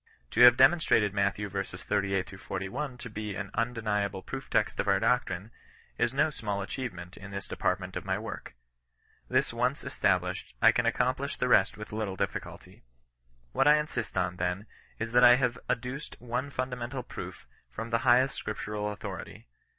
[0.31, 1.35] To have demonstrated Matt.
[1.35, 1.47] v.
[1.47, 5.51] 38— 41 to be an un deniable proof text of our doctrine
[5.99, 8.55] is no small achieve ment in this department of my work.
[9.29, 12.81] This once esta blished, I can accomplish the rest with little difficulty.
[13.51, 14.65] What I insist on, then,
[14.97, 19.45] is, that I have adduced one fun damental proof from the highest scripture authority.